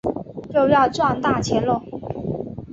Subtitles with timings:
[0.55, 1.79] 又要赚大钱啰